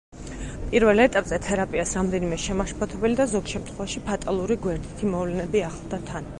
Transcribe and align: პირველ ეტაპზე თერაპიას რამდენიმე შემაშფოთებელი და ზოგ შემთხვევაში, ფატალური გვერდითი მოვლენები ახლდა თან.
პირველ 0.69 1.03
ეტაპზე 1.03 1.37
თერაპიას 1.47 1.91
რამდენიმე 1.99 2.41
შემაშფოთებელი 2.45 3.21
და 3.21 3.29
ზოგ 3.35 3.53
შემთხვევაში, 3.53 4.05
ფატალური 4.11 4.61
გვერდითი 4.67 5.15
მოვლენები 5.15 5.67
ახლდა 5.73 6.05
თან. 6.13 6.29